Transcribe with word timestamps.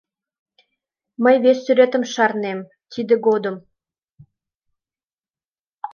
Мый 1.23 1.35
вес 1.43 1.57
сӱретым 1.65 2.03
шарнем 2.13 2.59
тиде 2.91 3.15
годым: 3.27 3.55